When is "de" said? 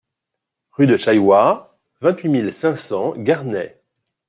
0.87-0.97